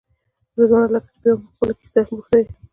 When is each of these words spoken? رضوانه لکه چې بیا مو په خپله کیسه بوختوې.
رضوانه 0.57 0.87
لکه 0.93 1.09
چې 1.13 1.17
بیا 1.21 1.33
مو 1.35 1.41
په 1.41 1.49
خپله 1.55 1.73
کیسه 1.79 2.01
بوختوې. 2.07 2.43